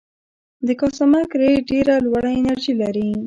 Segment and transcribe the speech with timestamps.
[0.67, 3.09] د کاسمک رې ډېره لوړه انرژي لري.